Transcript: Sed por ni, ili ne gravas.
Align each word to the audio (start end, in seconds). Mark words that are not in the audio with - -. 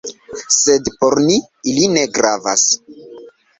Sed 0.55 0.89
por 1.01 1.17
ni, 1.27 1.37
ili 1.73 1.85
ne 1.99 2.07
gravas. 2.19 2.67